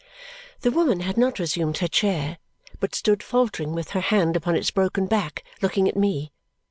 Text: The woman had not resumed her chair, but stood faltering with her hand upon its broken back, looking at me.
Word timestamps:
The 0.61 0.71
woman 0.71 1.01
had 1.01 1.15
not 1.15 1.37
resumed 1.37 1.77
her 1.77 1.87
chair, 1.87 2.39
but 2.79 2.95
stood 2.95 3.21
faltering 3.21 3.73
with 3.75 3.91
her 3.91 4.01
hand 4.01 4.35
upon 4.35 4.55
its 4.55 4.71
broken 4.71 5.05
back, 5.05 5.43
looking 5.61 5.87
at 5.87 5.95
me. 5.95 6.31